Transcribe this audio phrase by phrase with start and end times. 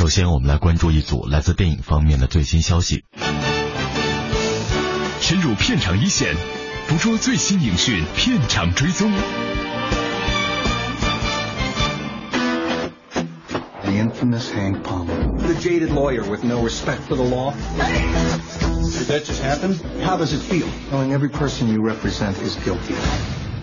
[0.00, 3.04] 首先，我们来关注一组来自电影方面的最新消息。
[5.20, 6.34] 深入片场一线，
[6.88, 9.12] 捕捉最新影讯，片场追踪。
[13.82, 15.36] The infamous Hank Palmer.
[15.36, 17.52] The jaded lawyer with no respect for the law.
[17.76, 19.78] Did that just happen?
[20.02, 20.66] How does it feel?
[20.90, 22.94] Knowing every person you represent is guilty.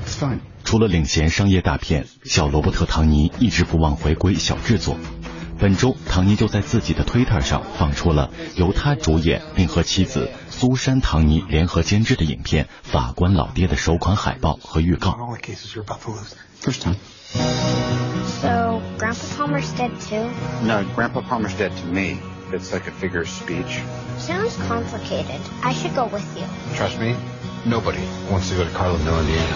[0.06, 0.42] It's fine.
[0.64, 5.00] 除了领衔商业大片，小罗伯特·唐尼一直不忘回归小制作。
[5.59, 15.11] 本周，唐尼就在自己的推特上放出了由他主演并和妻子苏珊·唐尼联合监制的影片《法官老爹》的首款海报和预告。
[15.11, 16.35] All the cases you're about to lose.
[16.61, 16.97] First time.
[18.41, 20.31] So, Grandpa Palmer's dead too?
[20.65, 22.19] No, Grandpa Palmer's dead to me.
[22.53, 23.81] It's like a figure of speech.
[24.19, 25.41] Sounds complicated.
[25.63, 26.45] I should go with you.
[26.77, 27.17] Trust me,
[27.65, 29.47] nobody wants to go to Carlo Mill, Indiana.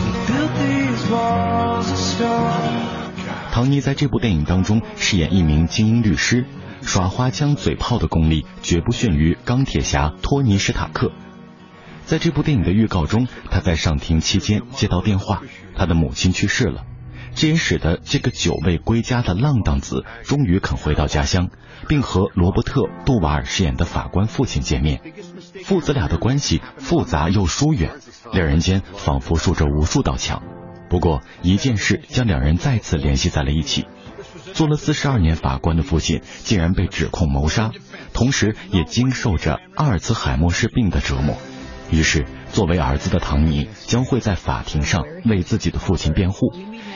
[3.52, 6.46] 唐尼在这部电影当中饰演一名精英律师，
[6.82, 11.12] 耍花枪嘴炮的功力绝不逊于钢铁侠托尼·史塔克。
[12.06, 15.44] 在这部电影的预告中，他在上庭期间接到电话，
[15.76, 16.86] 他的母亲去世了，
[17.36, 21.50] 这也使得这个久未归家的浪荡子终于肯回到家乡，
[21.90, 25.02] 并和罗伯特·杜瓦尔饰演的法官父亲见面。
[25.66, 27.92] 父子俩的关系复杂又疏远，
[28.32, 30.42] 两人间仿佛竖着无数道墙。
[30.92, 33.88] 不过，一件事将两人再次联系在了一起。
[34.54, 37.72] 做了四十二年法官的父亲竟然被指控谋杀，
[38.12, 41.38] 同时也经受着阿尔茨海默氏病的折磨。
[41.92, 46.54] 于是，作为儿子的唐尼将会在法庭上为自己的父亲辩护，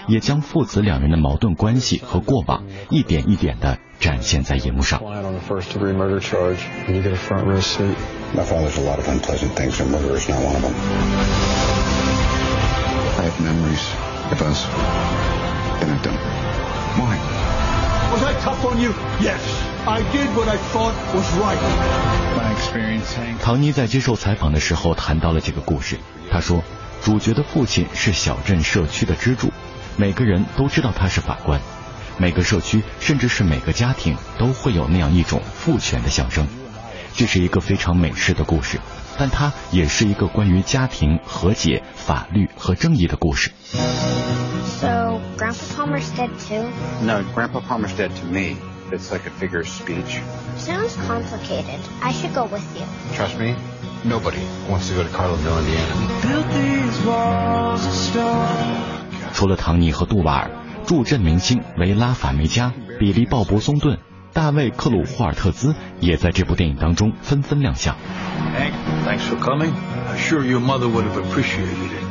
[0.09, 5.01] 也将父子两人的矛盾关系和过往一点一点的展现在荧幕上。
[13.25, 13.81] Have memories
[14.31, 14.65] of us
[15.79, 16.21] that I don't.
[16.99, 17.17] Why?
[18.13, 18.93] Was I tough on you?
[19.19, 19.41] Yes.
[19.87, 21.59] I did what I thought was right.
[22.37, 23.39] My experience, Hank.
[23.41, 25.99] 唐尼在接受采访的时候谈到了这个故事。
[26.31, 26.63] 他说，
[27.01, 29.51] 主角的父亲是小镇社区的支柱，
[29.97, 31.59] 每个人都知道他是法官，
[32.17, 36.47] 每个社区甚至是每个家庭都会有那样一种父权的象征。
[37.15, 38.79] 这是一个非常美式的故事，
[39.17, 43.51] 但它也是一个关于家庭、和解、法律和正义的故事。
[44.79, 46.69] So, Grandpa Palmer's dead too?
[47.01, 48.57] No, Grandpa Palmer's dead to me.
[48.91, 50.21] It's like a figure of speech.
[50.57, 51.79] Sounds complicated.
[52.01, 52.85] I should go with you.
[53.15, 53.55] Trust me,
[54.03, 55.95] nobody wants to go to Carlo Mill, Indiana.
[59.33, 60.51] 除了唐尼和杜瓦尔，
[60.85, 63.97] 助阵明星维拉·法梅加、比利·鲍勃·松顿、
[64.34, 67.96] 大卫·克鲁霍尔特兹也在这部电影当中纷纷亮相。
[68.54, 68.72] Hank,
[69.04, 69.72] thanks for coming.
[70.08, 72.10] I'm sure your mother would have appreciated it.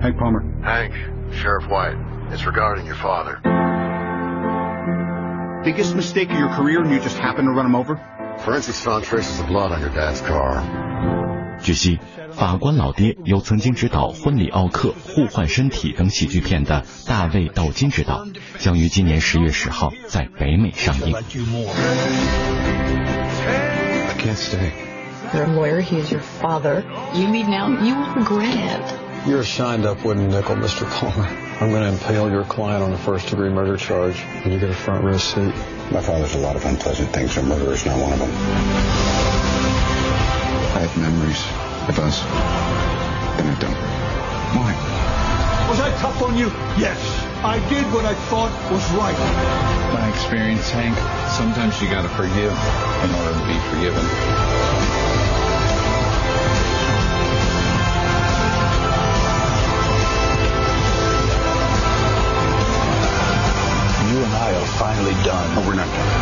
[0.00, 0.44] Hank Palmer.
[0.62, 0.92] Hank,
[1.32, 1.96] Sheriff White,
[2.30, 3.40] it's regarding your father.
[5.64, 7.96] Biggest mistake of your career, and you just happened to run him over?
[8.44, 10.62] Forensics found traces of blood on your dad's car.
[11.70, 11.98] 据悉，
[12.32, 18.26] 法官老爹由曾经执导《婚礼奥克》《互换身体》等喜剧片的大卫·道金执导，
[18.58, 21.12] 将于今年十月十号在北美上映。
[21.12, 21.72] Like you more.
[24.08, 24.72] I can't stay.
[25.34, 26.84] You're a lawyer, he is your father.
[27.12, 28.94] You leave now, you will regret it.
[29.26, 30.86] You're a shined up wooden nickel, Mr.
[30.88, 31.28] Palmer.
[31.60, 34.70] I'm going to impale your client on a first degree murder charge, and you get
[34.70, 35.52] a front row seat.
[35.90, 38.30] My father's a lot of unpleasant things, and murder is not one of them.
[40.81, 41.37] I have memories
[41.93, 42.25] of us
[43.37, 43.77] that I don't.
[44.57, 44.73] Why?
[45.69, 46.47] Was I tough on you?
[46.73, 46.97] Yes.
[47.45, 49.13] I did what I thought was right.
[49.93, 50.97] My experience, Hank.
[51.37, 54.01] Sometimes you gotta forgive in order to be forgiven.
[64.09, 65.45] You and I are finally done.
[65.61, 66.20] Oh, we're not done.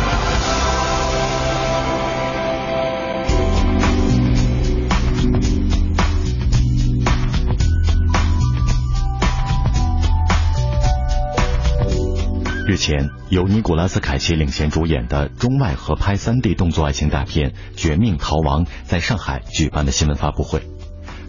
[12.70, 20.62] 日前，由尼古拉斯凯奇领衔主演的中外合拍 3D 动作爱情大片《绝命逃亡》在上海举办了新闻发布会，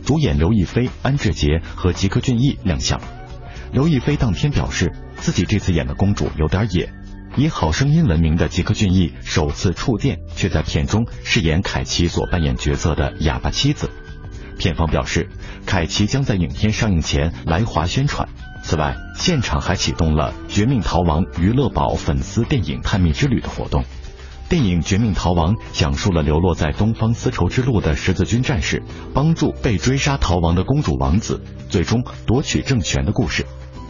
[0.06, 3.02] 主演刘亦菲、安志杰和吉克隽逸亮相。
[3.72, 6.94] 刘亦菲当天表示，自己这次演的公主有点野，
[7.36, 13.90] 以好声音闻名的吉克隽逸首次触电，却在片中饰演凯奇所扮演角色的哑巴妻子。
[14.60, 15.28] 片方表示，
[15.66, 18.30] 凯奇将在影片上映前来华宣传。
[18.64, 23.84] 此外，现场还启动了《绝命逃亡》娱乐宝粉丝电影探秘之旅的活动。
[24.48, 33.46] 电影《绝命逃亡》讲述了流落在东方丝绸之路的十字军战士帮助被追杀逃亡的公主王子，最终夺取政权的故事。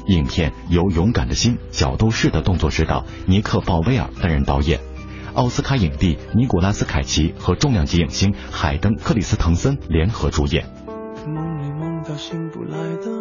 [0.07, 4.79] 影片由勇敢的心、角斗士的动作指导尼克·鲍威尔担任导演，
[5.33, 10.65] 奥斯卡影帝尼古拉斯·凯奇和重量级影星海登·克里斯滕森联合主演。
[11.27, 13.20] 梦里梦到醒不来的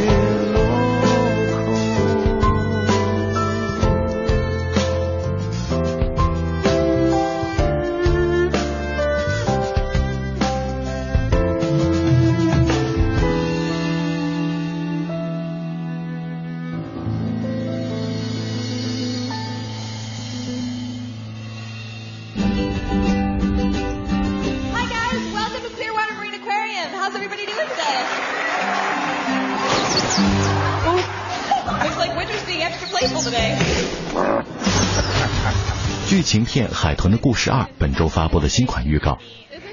[36.51, 39.19] 片《海豚的故事二》本周发布的新款预告，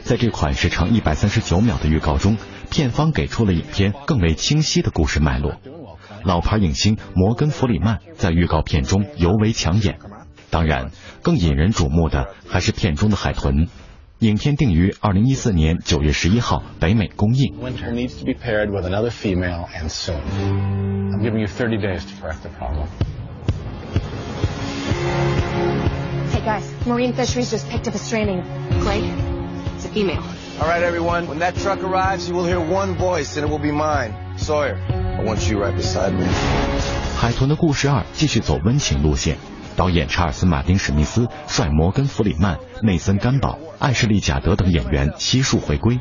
[0.04, 2.36] 在这款时长一百三十九秒的预告中，
[2.70, 5.56] 片方给出了影片更为清晰的故事脉络。
[6.22, 9.98] 老牌影星摩根·弗里曼在预告片中尤为抢眼，
[10.50, 13.66] 当然，更引人瞩目的还是片中的海豚。
[14.20, 17.56] 影片定于二零一四年九月十一号北美公映。
[26.40, 26.86] SOS.
[26.86, 28.42] Marine Fisheries just picked up a stranding.
[28.82, 29.02] Clay,
[29.76, 30.22] it's a female.
[30.60, 31.26] All right, everyone.
[31.26, 34.76] When that truck arrives, you will hear one voice, and it will be mine, Sawyer.
[34.90, 36.26] I want you right beside me.
[37.16, 39.36] 海豚的故事二继续走温情路线，
[39.76, 45.98] 导演查尔斯·马丁·史密斯率摩根·弗里曼、内森·甘宝、艾什利·贾德等演员悉数回归。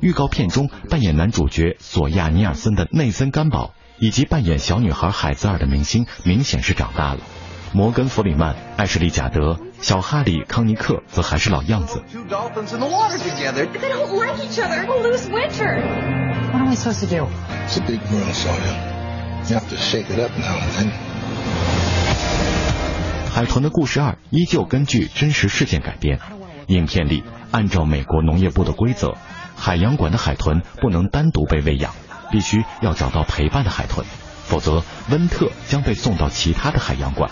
[0.00, 7.20] 预告片中扮演男主角索亚·尼尔森的内森·甘宝，以及扮演小女孩海兹尔的明星，明显是长大了。
[7.72, 12.02] 摩根·弗里曼、艾什利·贾德、小哈里·康尼克则还是老样子。
[23.30, 26.18] 海豚的故事二依旧根据真实事件改编。
[26.68, 29.14] 影片里按照美国农业部的规则，
[29.56, 31.94] 海洋馆的海豚不能单独被喂养，
[32.30, 34.04] 必须要找到陪伴的海豚，
[34.44, 37.30] 否则温特将被送到其他的海洋馆。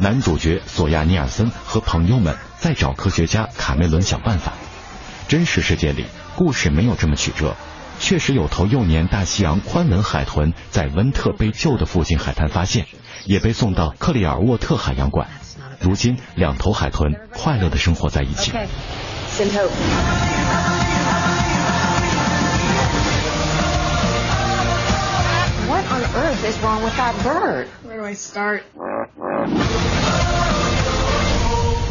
[0.00, 4.52] 男主角索亚尼尔森和朋友们在找科学家卡梅伦想办法。
[5.28, 7.54] 真实世界里，故事没有这么曲折，
[8.00, 12.86] 确实有头幼年大西洋宽吻海豚在温特被救的附近海滩发现，
[13.24, 15.28] 也被送到克里尔沃特海洋馆。
[15.80, 18.50] 如今，两头海豚快乐的生活在一起。
[18.50, 18.66] Okay.
[19.30, 19.70] Send hope.
[25.66, 27.66] What on earth is wrong with that bird?
[27.84, 28.62] Where do I start?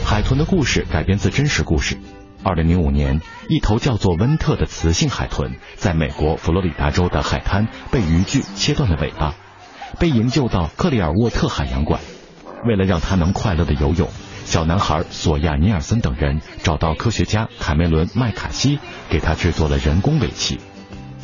[0.05, 1.97] 海豚的故事改编自真实故事。
[2.43, 9.33] 二零零五年，一头叫做温特的雌性海豚，在美国佛罗里达州的海滩被渔具切断了尾巴，
[9.99, 12.01] 被营救到克里尔沃特海洋馆。
[12.65, 14.09] 为了让它能快乐的游泳，
[14.45, 18.79] 小男孩索亚尼尔森等人找到科学家凯梅伦麦卡锡，
[19.09, 20.59] 给他制作了人工尾鳍。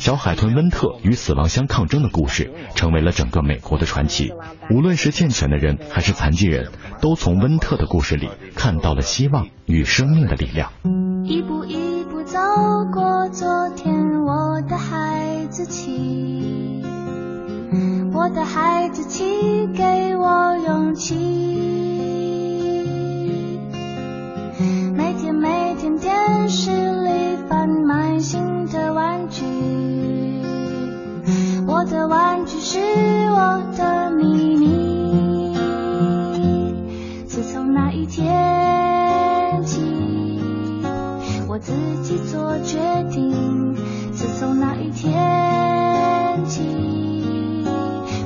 [0.00, 4.32] 小海豚温特与死亡相抗争的故事，成为了整个美国的传奇。
[4.70, 10.72] 无论是健全的人还是残疾人，都从温特的故事里看到了希望与生命的力量。
[11.24, 12.38] 一步一步走
[12.94, 16.82] 过昨天，我的孩子气，
[18.14, 22.39] 我的孩子气给我勇气。
[25.10, 29.44] 每天每天电视里贩卖新的玩具，
[31.66, 35.56] 我的玩具是我的秘密。
[37.26, 39.80] 自从那一天起。
[41.48, 41.72] 我自
[42.04, 42.78] 己做决
[43.10, 43.74] 定。
[44.12, 46.62] 自从那一天起，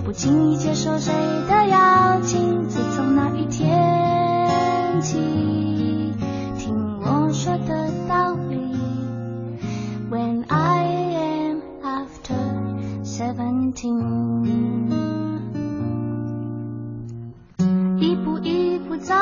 [0.05, 1.15] 不轻易接受谁
[1.49, 2.69] 的邀请。
[2.69, 5.17] 自从那一天起，
[7.45, 8.57] 说的道理。
[10.11, 12.41] When I am after
[13.05, 14.01] seventeen，
[17.99, 19.15] 一步一步走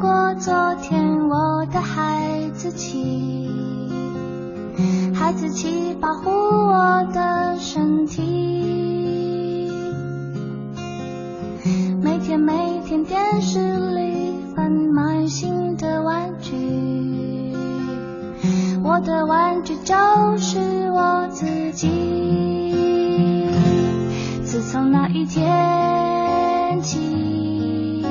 [0.00, 3.50] 过昨天，我的孩子气。
[5.12, 9.68] 孩子气保护我的身体。
[12.00, 13.58] 每天每天电视
[13.96, 16.54] 里贩卖新的玩具，
[18.94, 19.94] 我的玩具就
[20.38, 23.50] 是我自己。
[24.44, 28.06] 自从那一天起，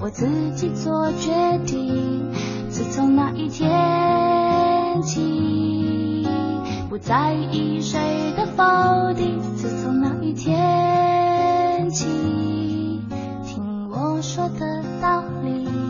[0.00, 1.30] 我自己做决
[1.64, 2.32] 定。
[2.68, 6.26] 自从那一天起。
[6.88, 9.40] 不在意谁的否定。
[9.54, 13.00] 自从那一天起，
[13.46, 15.85] 听我说的道理。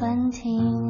[0.00, 0.89] 暂停。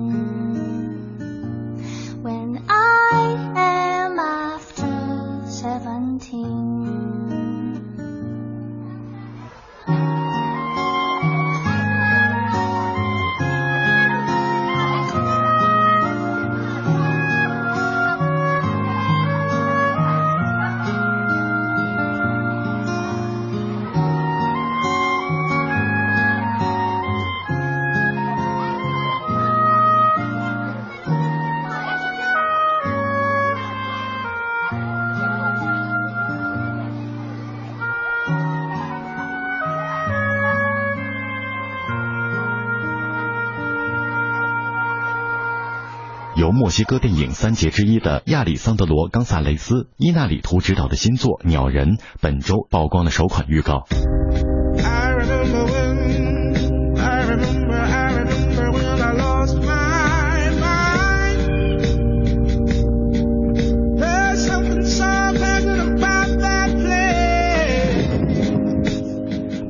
[46.70, 53.88] 墨西哥电影三杰之一的亚里桑德罗·冈萨雷斯·伊纳里图执导的新作《鸟人》本周曝光了首款预告。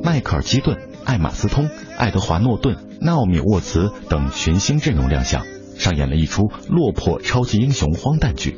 [0.03, 1.67] 迈克尔·基顿艾玛斯通、
[1.97, 5.43] 爱德华诺顿、纳奥米沃茨等群星阵容亮相，
[5.81, 8.51] 上演了一出落魄超级英雄荒诞剧。《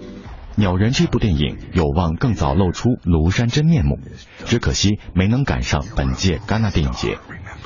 [0.55, 3.97] 鸟人》这部电影有望更早露出庐山真面目，
[4.45, 7.17] 只可惜没能赶上本届戛纳电影节。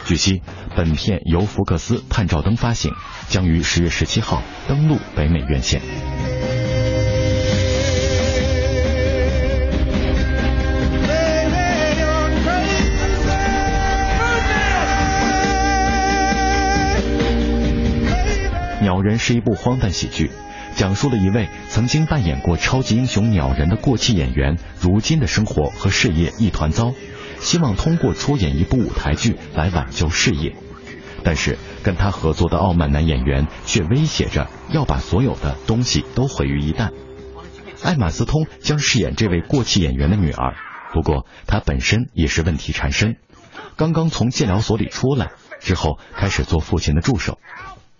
[0.06, 0.44] 据悉，
[0.76, 2.94] 本片由福克斯探照灯发行，
[3.28, 5.82] 将于十月十七号登陆北美院线。
[18.98, 20.32] 《鸟人》是一部荒诞喜剧，
[20.75, 26.96] 讲述了一位曾经扮演过超级英雄鸟人的过气演员，如今的生活和事业一团糟，
[27.39, 30.56] 希望通过出演一部舞台剧来挽救事业。
[31.24, 36.89] 但是跟他合作的傲慢男演员却威胁着要把所有的东西都毁于一旦。
[37.84, 40.56] 艾玛斯通将饰演这位过气演员的女儿，
[40.92, 43.18] 不过她本身也是问题缠身，
[43.75, 47.38] 刚刚从戒疗所里出来之后，开始做父亲的助手。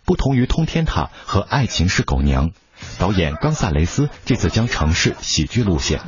[0.08, 2.52] 不同于《通天塔》和《爱情是狗娘》，
[2.98, 6.00] 导演冈萨雷斯这次将尝试喜剧路线。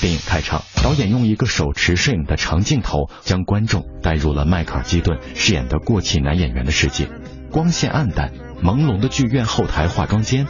[0.00, 7.10] 电影开场，导演用一个手持摄影的长镜头，将观众带入了迈克尔·基顿饰演的过气男演员的世界。
[7.50, 8.32] 光线暗淡，
[8.62, 10.46] 朦胧的剧院后台化妆间，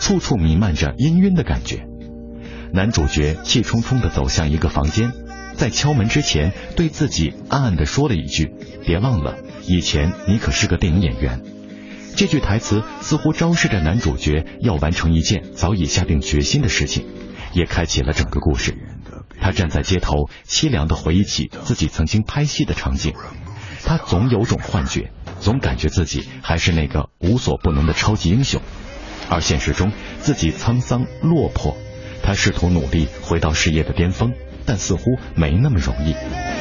[0.00, 1.84] 处处弥漫着氤氲的感觉。
[2.72, 5.12] 男主角气冲冲地走向一个房间，
[5.54, 8.52] 在敲门之前，对自己暗暗地说了一句
[8.84, 11.42] ：“别忘了，以前你可是个电影演员。”
[12.16, 17.06] 这句台词似乎昭示着男主角要完成一件早已下定决心的事情，
[17.52, 18.74] 也开启了整个故事。
[19.38, 23.12] 他站在街头，凄凉地回忆起自己曾经拍戏的场景。
[23.84, 28.62] 他总有种幻觉，总感觉自己还是那个无所不能的超级英雄，
[29.28, 31.76] 而现实中自己沧桑落魄。
[32.26, 36.55] 他试图努力回到事业的巅峰，但似乎没那么容易。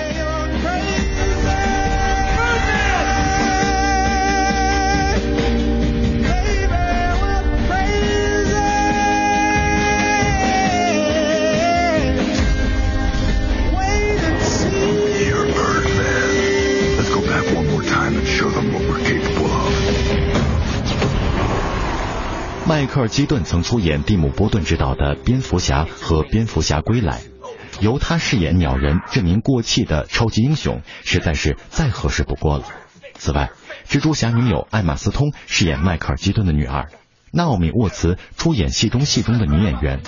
[22.75, 27.21] 迈克尔·基顿曾出演蒂姆·波顿执导的《蝙蝠侠》和《蝙蝠侠归来》，
[27.79, 32.65] 由他饰演鸟人这名过气的超级英雄，实在是再合适不过了。
[33.13, 33.51] 此外，
[33.87, 36.89] 蜘蛛侠女友艾玛斯通饰演迈克尔·基顿的女儿，
[37.31, 40.01] 纳奥米·沃茨出演戏中戏中的女演员，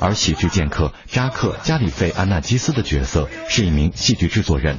[0.00, 4.78] 而喜剧剑客扎克·加里费·安纳基斯的角色是一名戏剧制作人。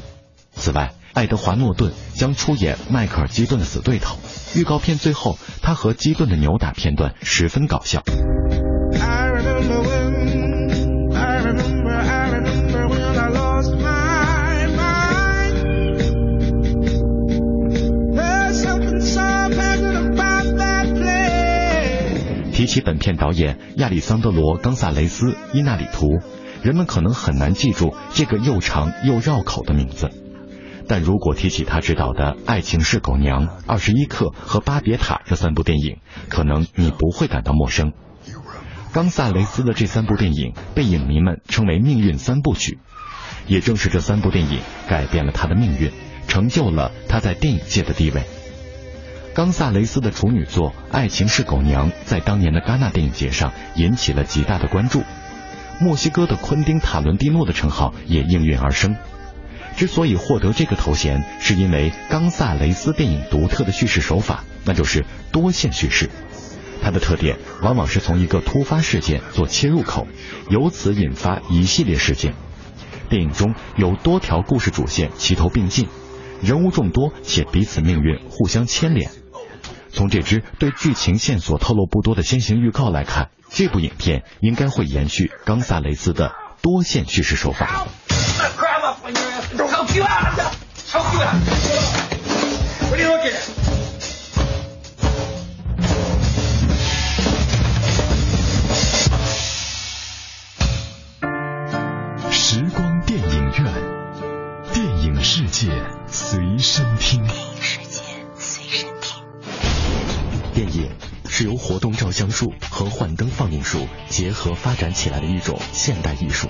[0.52, 4.18] 此外，爱德华·诺顿将出演迈克尔·基顿的死对头。
[4.56, 8.04] 预告片最后，他和基顿的扭打片段十分搞笑。
[22.52, 26.20] 提起本片导演亚里桑德罗·冈萨雷斯·伊纳里图，
[26.62, 30.10] 人们可能很难记住这个又长又绕口的名字。
[30.90, 36.00] 但如果提起他执导的《爱情是狗娘》《二十一克》和《巴别塔》这三部电影，
[36.30, 37.94] 可能你不会感到陌生。
[38.92, 42.80] 冈萨雷斯的这三部电影被影迷们称为“命运三部曲”，
[43.46, 45.92] 也正是这三部电影改变了他的命运，
[46.28, 48.24] 成就了他在电影界的地位。
[49.36, 55.04] 冈萨雷斯的处女作《爱情是狗娘》在当年的戛纳电影节上引起了极大的关注，
[55.80, 58.96] 墨西哥的昆汀·塔伦蒂诺的称号也应运而生。
[59.78, 66.10] 之所以获得这个头衔，是因为冈萨雷斯电影独特的叙事手法，那就是多线叙事。
[66.82, 70.08] 它的特点往往是从一个突发事件做切入口，
[70.50, 72.34] 由此引发一系列事件。
[73.10, 75.88] 电影中有多条故事主线齐头并进，
[76.42, 79.12] 人物众多且彼此命运互相牵连。
[79.92, 87.88] 从这支对剧情线索透露不多的先行预告来看，这部影片应该会延续冈萨雷斯的多线叙事手法。
[89.80, 90.36] Choke you out!
[90.92, 91.36] Choke you out!
[92.90, 93.32] What are you looking
[102.30, 103.74] 时光电影院，
[104.74, 105.72] 电影世界
[106.08, 107.24] 随身听。
[107.24, 108.02] 电影世界
[108.38, 109.24] 随身听。
[110.54, 110.92] 电影
[111.30, 116.50] 是由活动照相术和幻灯放映术结合发展起来的一种现代艺术。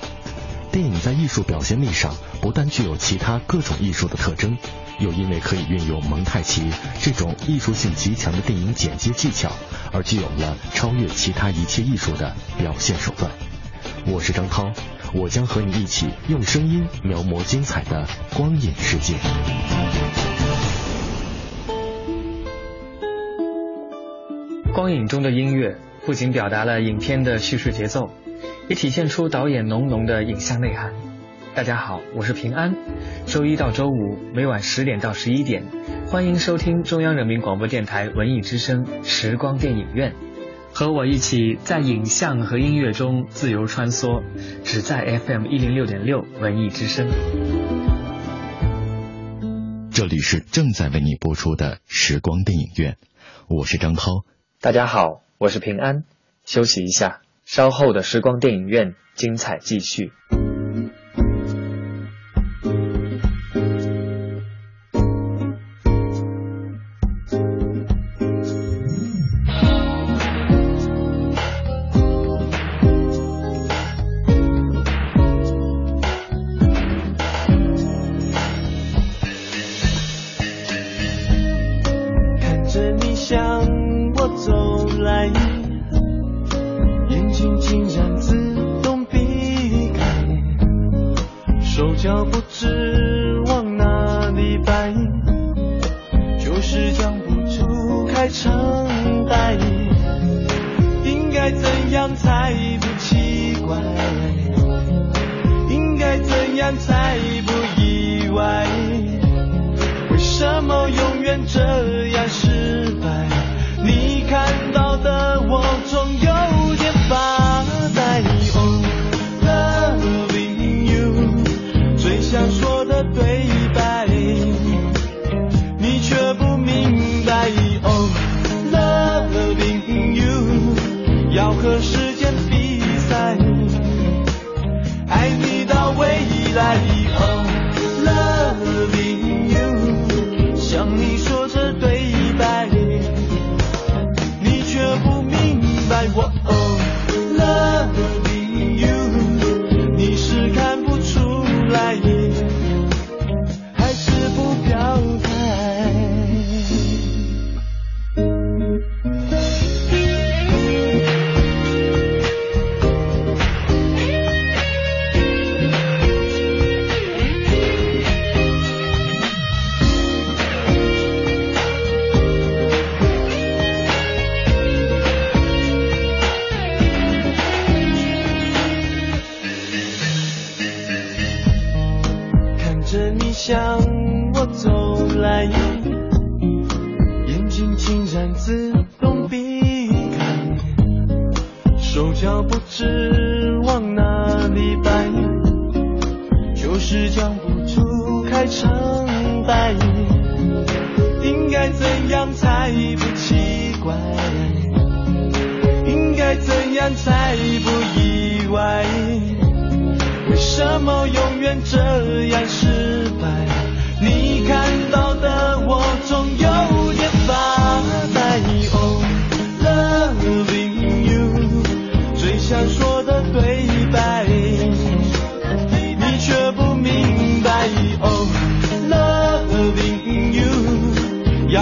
[0.72, 4.58] 电影在艺术表现力上不但具有其他各种艺术的特征，
[5.00, 6.70] 又因为可以运用蒙太奇
[7.02, 9.52] 这种艺术性极强的电影剪接技巧，
[9.92, 13.32] 而具有了超越其他一切艺术的表现手段。
[14.06, 14.72] 我是张涛，
[15.14, 19.16] 我将和你一起用声音描摹精彩的光影世界。
[24.74, 28.12] 光影中的音乐不仅表达了影片的叙事节奏，
[28.68, 30.94] 也体现出导演浓浓的影像内涵。
[31.56, 32.76] 大家好，我是平安。
[33.26, 35.66] 周一到周五每晚十点到十一点，
[36.08, 40.12] 欢迎收听中央人民广播电台文艺之声《时光电影院》，
[40.72, 44.24] 和我一起在影像和音乐中自由穿梭，
[44.64, 47.10] 只在 FM 一零六点六文艺之声。
[49.92, 52.94] 这里是正在为你播出的《时光电影院》，
[53.50, 54.24] 我是张涛。
[54.62, 56.06] 大家好，我是平安。
[56.46, 60.14] 休息一下，稍后的时光电影院精彩继续。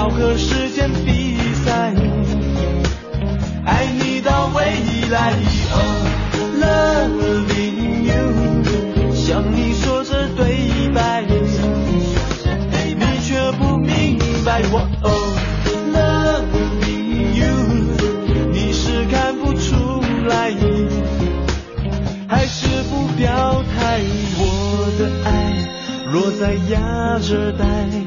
[0.10, 1.94] 和时间比赛，
[3.66, 4.64] 爱你到未
[5.10, 5.34] 来。
[5.72, 5.76] 哦
[6.62, 11.24] ，loving you，向你说着对白，
[12.96, 14.62] 你却不明白。
[14.72, 15.38] 我 oh
[15.94, 17.48] loving you，
[18.52, 20.56] 你是看不出来，
[22.28, 24.02] 还是不表态？
[24.40, 25.30] 我的爱
[26.12, 28.07] 落在亚热带。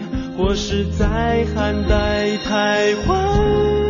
[0.51, 3.90] 我是在汉代徘徊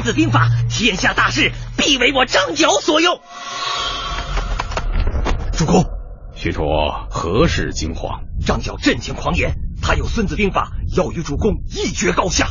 [0.00, 3.20] 孙子兵法》，天下大事必为我张角所用。
[5.52, 5.84] 主公，
[6.34, 6.62] 许褚
[7.10, 8.20] 何事惊慌？
[8.46, 12.46] 张角阵前狂言，他有《孙子兵法》，要与主公一决高下。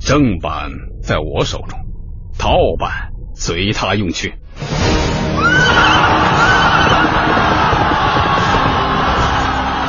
[0.00, 1.78] 正版在我手中，
[2.36, 4.34] 盗版随他用去。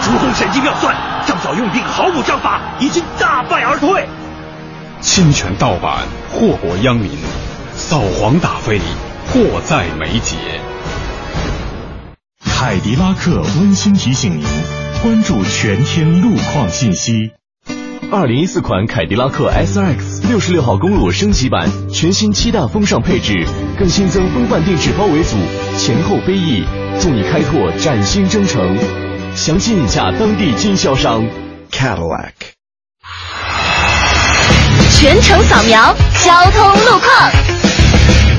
[0.03, 0.95] 主公神机妙算，
[1.25, 4.07] 张角用兵毫无章法，已经大败而退。
[4.99, 7.11] 侵权盗版，祸国殃民，
[7.75, 8.79] 扫黄打非，
[9.31, 10.35] 迫在眉睫。
[12.43, 14.43] 凯迪拉克温馨提醒您，
[15.03, 17.31] 关注全天路况信息。
[18.11, 23.45] 二零一四款凯迪拉克 SRX 六十六号公路升级版，全新七大风尚配置，
[23.77, 25.37] 更新增风范定制包围组，
[25.77, 26.63] 前后飞翼，
[26.99, 28.77] 助你开拓崭新征程。
[29.35, 31.23] 详情请洽当地经销商
[31.71, 32.56] Cadillac。
[34.91, 38.36] 全程扫描交通路况。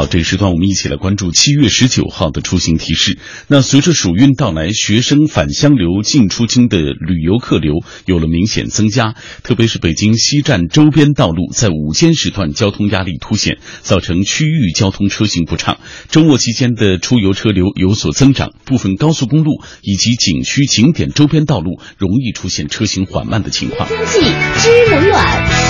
[0.00, 3.18] 好，这个时段我们一起来关注七月十九号的出行提示。
[3.48, 7.74] 那随着暑运到来，学生返乡流进出京的旅游客流
[8.06, 15.78] 有了明显增加，特别是北京西站周边道路在午间时段交通压力凸显，造成区域交通车行不畅。
[16.08, 23.86] 周末期间的出游车流有所增长，部分高速公路以及景区景点周边道路容易出现车行缓慢的情况。
[23.86, 24.20] 天气
[24.60, 25.69] 知冷暖。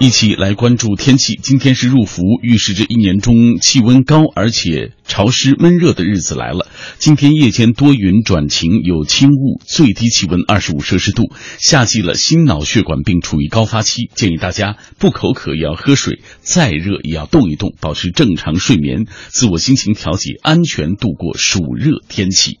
[0.00, 1.34] 一起来关注天气。
[1.42, 6.68] 今天是入伏，预示着一年中气温高而且潮湿闷热的日子来了。
[6.98, 11.32] 今天夜间多云转晴，有轻雾，最低气温二十五摄氏度。
[11.58, 22.60] 夏季了，心脑血管病处于高发期，建议大家不口渴也要喝水，再热也要动一动，保持正常睡眠，自我心情调节，安全度过暑热天气。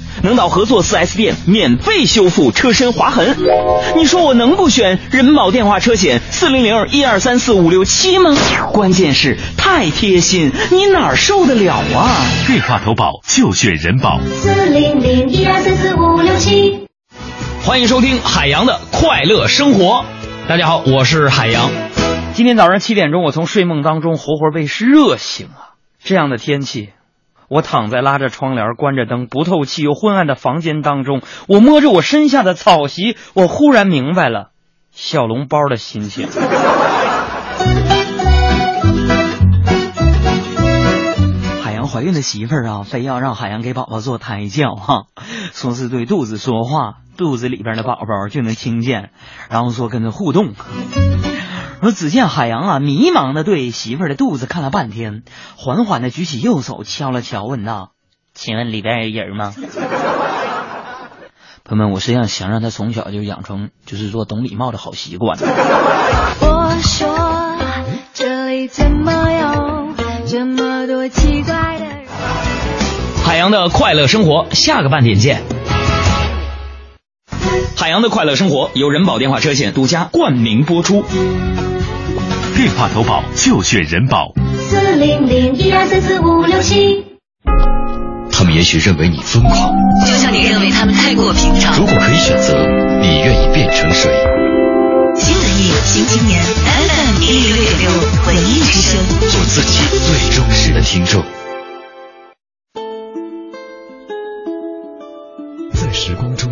[0.23, 3.35] 能到合作 4S 店免费修复车身划痕。
[3.95, 8.35] 你说我能不选人保电话车险四零零一二三四五六七吗？
[8.71, 12.25] 关键是太贴心，你哪受得了啊？
[12.47, 14.19] 电话投保就选人保。
[14.35, 16.87] 四零零一二三四五六七。
[17.63, 20.05] 欢迎收听海洋的快乐生活。
[20.47, 21.69] 大家好，我是海洋。
[22.33, 25.75] 今天早上七点钟，我从睡梦当中活活被热醒了！
[26.03, 26.89] 这样的天气，
[27.51, 34.51] 我躺在拉着窗帘、关着灯、不透气又昏暗的房间当中，我摸着我身下的草席，我忽然明白了
[34.91, 36.29] 小笼包的心情。
[41.61, 45.07] 海洋怀孕的媳妇儿啊，非要让海洋给宝宝做胎教哈，
[45.51, 49.09] 说是对肚子说话，肚子里边的宝宝就能听见，
[49.49, 50.53] 然后说跟他互动。
[51.81, 55.23] 说只见海洋啊，迷茫的对媳妇儿的肚子看了半天，
[55.57, 57.91] 缓缓的举起右手敲了敲，问道
[58.35, 59.53] ：“请问里边有人吗？”
[61.63, 65.39] 朋友们，我实际上想让他从小就养成就是说懂礼貌的好习惯。
[65.39, 67.57] 我说
[68.13, 69.95] 这里怎么有
[70.27, 72.05] 这么多奇怪的人？
[73.25, 75.60] 海洋的快乐生活，下个半点见。
[77.75, 81.03] 海洋的快乐生活由人保电话车险独家冠名播出。
[82.55, 84.33] 电话投保就选人保。
[84.69, 87.05] 四零零一二三四五六七。
[88.31, 89.71] 他们也许认为你疯狂，
[90.05, 91.77] 就像你认为他们太过平常。
[91.77, 92.55] 如果可以选择，
[93.01, 94.11] 你愿意变成谁？
[95.15, 97.91] 新文艺新青年 FM 一零六点六
[98.25, 98.99] 文艺之声，
[99.29, 101.23] 做自己最忠实的听众。
[105.73, 106.51] 在时光中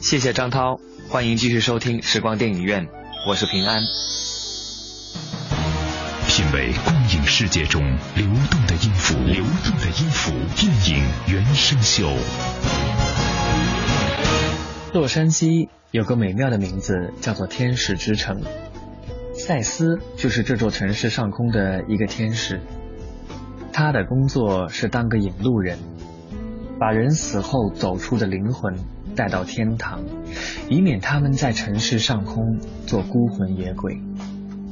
[0.00, 2.88] 谢谢张涛，欢迎继续收听时光电影院，
[3.28, 3.82] 我是平安。
[6.26, 7.82] 品味光影世界中
[8.16, 12.08] 流动的音符，流动的音符，电影原声秀。
[14.94, 18.40] 洛杉矶有个美妙的名字，叫做天使之城。
[19.34, 22.62] 赛斯就是这座城市上空的一个天使，
[23.70, 25.78] 他的工作是当个引路人。
[26.78, 28.74] 把人死后走出的灵魂
[29.20, 30.02] 带到天堂，
[30.70, 34.00] 以免他们在城市上空做孤魂野鬼。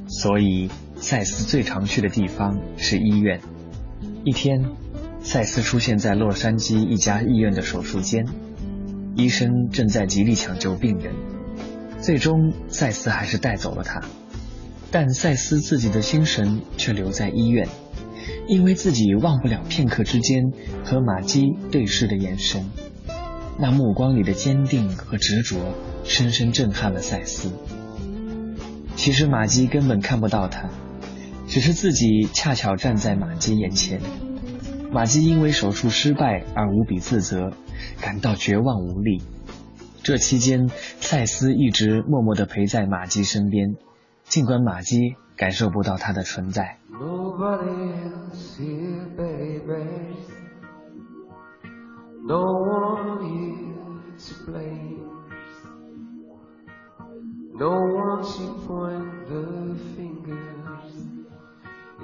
[0.08, 3.42] 所以，赛斯最常去的地方是医院。
[4.24, 4.64] 一天，
[5.20, 8.24] 赛斯出现在洛杉矶一家医院的手术间，
[9.16, 11.12] 医生正在极力抢救病人。
[12.00, 14.00] 最终，赛斯还是带走了他，
[14.90, 17.68] 但赛斯自己的心神却留在医院。
[18.46, 20.42] 因为自己忘不了片刻之间
[20.82, 22.64] 和马基对视的眼神，
[23.60, 27.50] 那目光里的坚定和执着，深深震撼了赛斯。
[28.94, 30.68] 其实马基根本看不到他，
[31.48, 34.00] 只是自己恰巧站在马基眼前。
[34.92, 37.52] 马基因为手术失败而无比自责，
[38.00, 39.22] 感到绝望无力。
[40.04, 40.68] 这期间，
[41.00, 43.74] 赛斯一直默默地陪在马基身边，
[44.24, 46.78] 尽管马基感受不到他的存在。
[52.28, 55.08] No one here to blame.
[57.54, 59.44] No one to point the
[59.96, 60.92] fingers.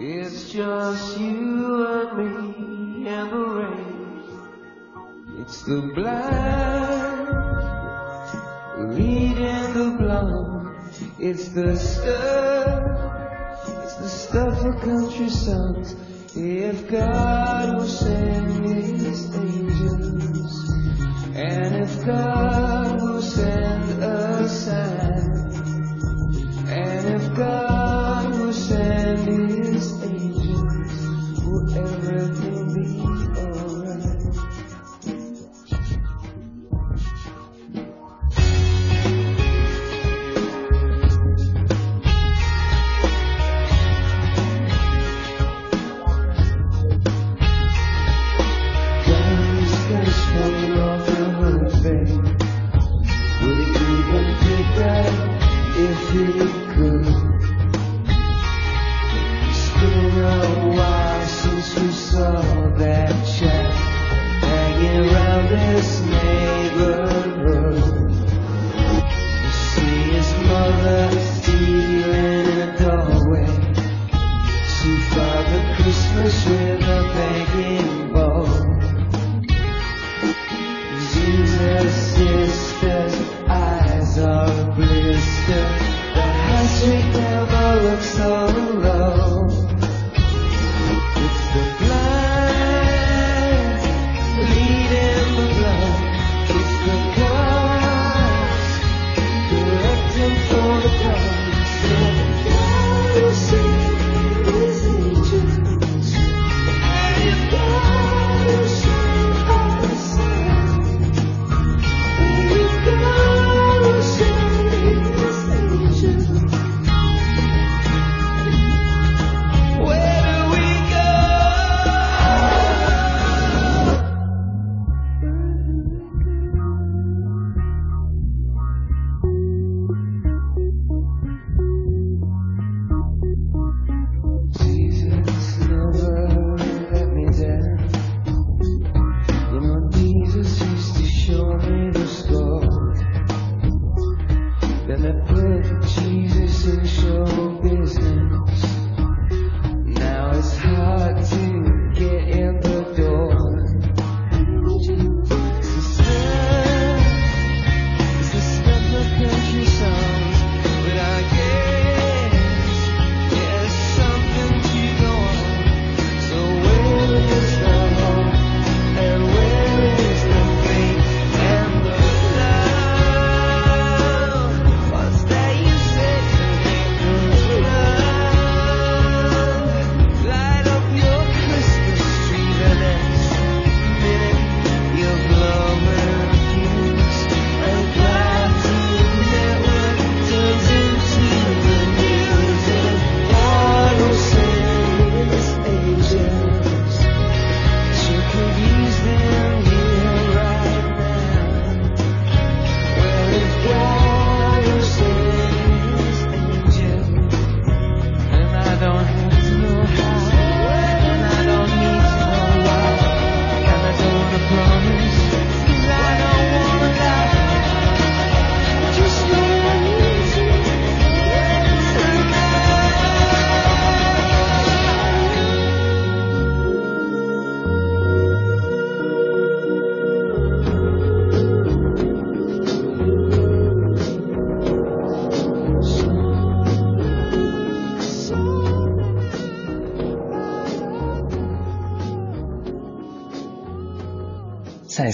[0.01, 4.41] It's just you and me and the rain.
[5.41, 7.29] It's the blind
[8.97, 10.87] leading the blind.
[11.19, 13.05] It's the stuff
[13.85, 15.97] It's the stuff of country songs.
[16.37, 20.69] If God will send his angels,
[21.33, 22.64] and if God
[55.95, 57.14] 是一个。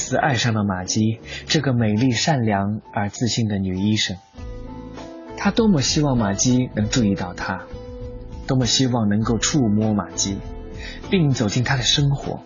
[0.00, 4.16] 斯爱上了玛姬这个美丽、善良而自信的女医生。
[5.36, 7.66] 他多么希望玛姬能注意到他，
[8.46, 10.38] 多么希望能够触摸玛姬，
[11.10, 12.40] 并走进他的生活。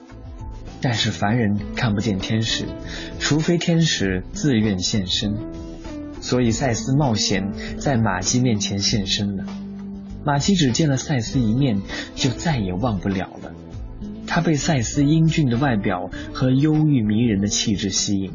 [0.83, 2.67] 但是凡人看不见天使，
[3.19, 5.35] 除非天使自愿现身。
[6.21, 9.45] 所以赛斯冒险在玛姬面前现身了。
[10.25, 11.83] 玛姬只见了赛斯一面，
[12.15, 13.53] 就再也忘不了了。
[14.35, 18.33] 他被赛斯英俊的外表和忧郁迷人的气质吸引。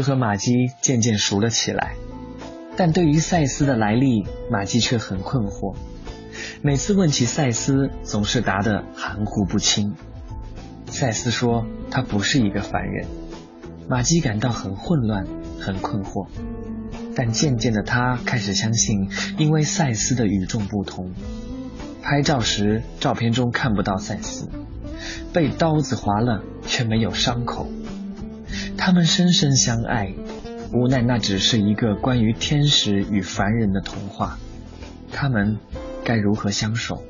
[0.00, 1.94] 斯和玛姬渐渐熟了起来，
[2.74, 5.76] 但对于赛斯的来历，玛姬却很困惑。
[6.62, 9.94] 每次问起赛斯，总是答得含糊不清。
[10.86, 13.06] 赛斯说他不是一个凡人，
[13.90, 15.26] 玛姬感到很混乱，
[15.60, 16.28] 很困惑。
[17.14, 21.12] 但渐渐的，他开始相信，因为赛斯的与众不同。
[22.00, 24.48] 拍照时，照片中看不到赛斯，
[25.34, 27.68] 被刀子划了却没有伤口。
[28.76, 30.12] 他们深深相爱，
[30.72, 34.38] 无奈那只是一个关于天使与凡人的童话。
[35.12, 35.58] 他们
[36.04, 37.02] 该如何相守？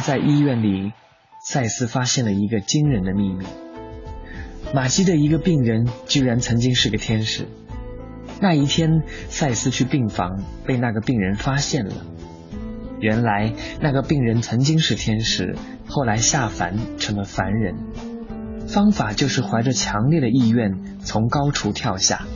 [0.00, 0.92] 在医院里，
[1.44, 3.46] 赛斯发现了一个惊人的秘密：
[4.74, 7.46] 马基的一个病人居然曾经是个天使。
[8.40, 11.94] 那一天，赛斯去病房，被那个病人发现了。
[13.00, 17.74] 原来，那个病人曾经是天使，后来下凡成了凡人。
[18.66, 22.26] 方法就是怀着强烈的意愿从高处跳下。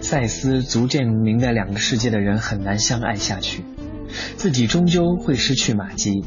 [0.00, 3.64] 赛斯逐渐明白，两个世界的人很难相爱下去，
[4.36, 6.24] 自己终究会失去马基。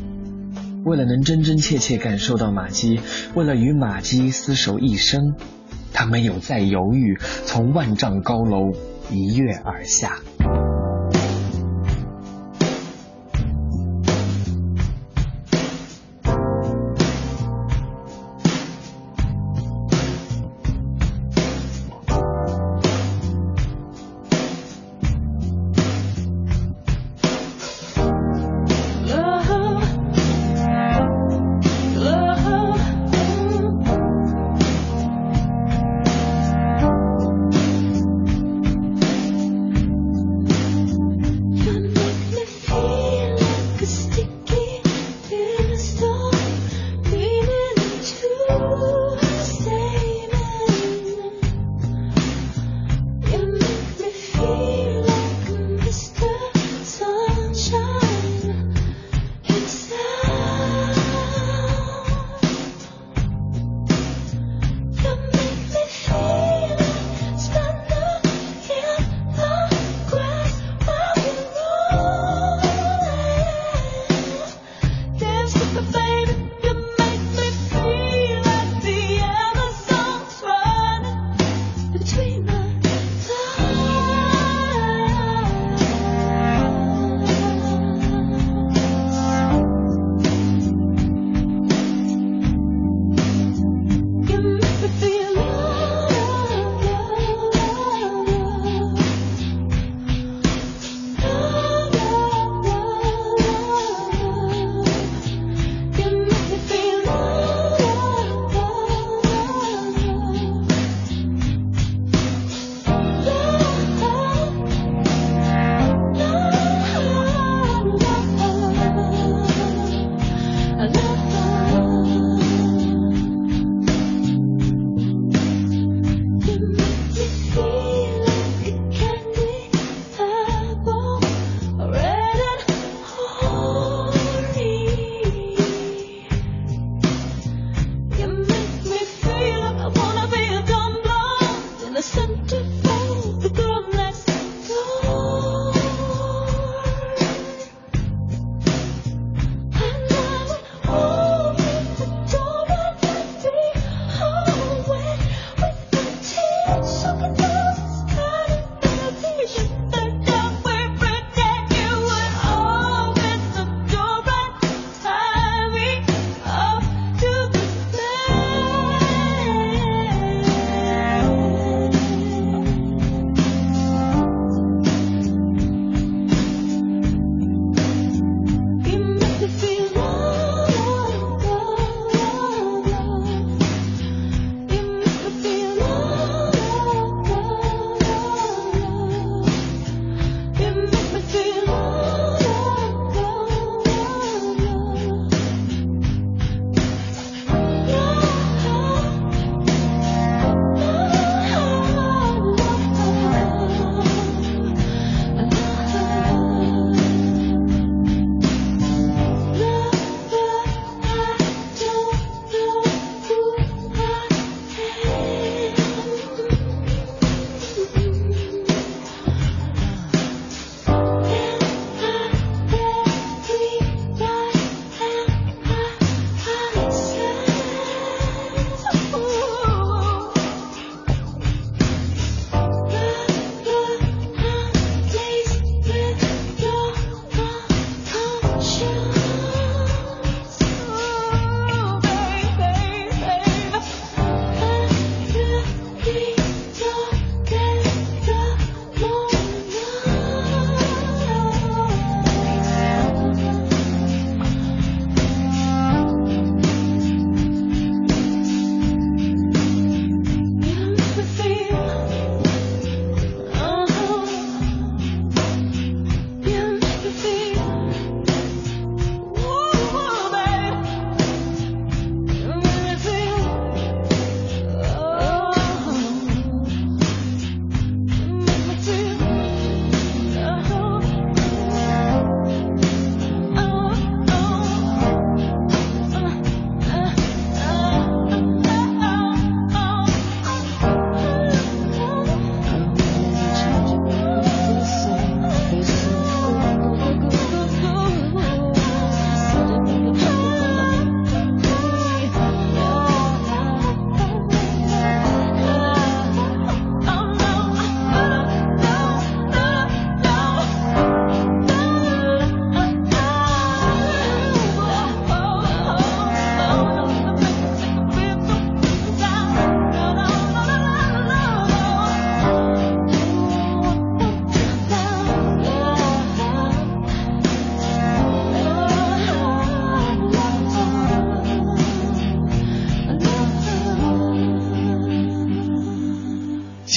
[0.86, 3.00] 为了能真真切切感受到玛姬，
[3.36, 5.36] 为了与玛姬厮守一生。
[5.94, 8.74] 他没有再犹豫，从万丈高楼
[9.12, 10.20] 一跃而下。